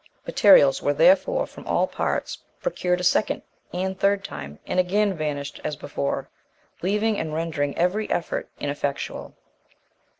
[0.25, 5.61] Materials were, therefore, from all parts, procured a second and third time, and again vanished
[5.63, 6.27] as before,
[6.81, 9.35] leaving and rendering every effort ineffectual.